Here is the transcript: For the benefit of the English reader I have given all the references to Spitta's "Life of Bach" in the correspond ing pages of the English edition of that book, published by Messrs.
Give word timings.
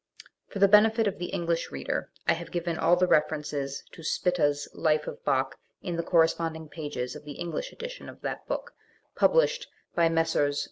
For 0.47 0.57
the 0.57 0.67
benefit 0.67 1.05
of 1.05 1.19
the 1.19 1.27
English 1.27 1.69
reader 1.71 2.09
I 2.27 2.33
have 2.33 2.49
given 2.49 2.75
all 2.75 2.95
the 2.95 3.05
references 3.05 3.83
to 3.91 4.01
Spitta's 4.01 4.67
"Life 4.73 5.05
of 5.05 5.23
Bach" 5.23 5.59
in 5.83 5.95
the 5.95 6.01
correspond 6.01 6.55
ing 6.55 6.69
pages 6.69 7.15
of 7.15 7.23
the 7.23 7.33
English 7.33 7.71
edition 7.71 8.09
of 8.09 8.21
that 8.21 8.47
book, 8.47 8.73
published 9.15 9.67
by 9.93 10.09
Messrs. 10.09 10.59